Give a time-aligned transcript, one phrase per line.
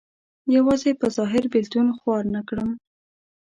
[0.55, 2.69] یوازې په ظاهر بېلتون خوار نه کړم.